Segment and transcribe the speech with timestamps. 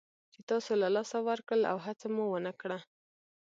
[0.33, 2.79] چې تاسو له لاسه ورکړل او هڅه مو ونه کړه.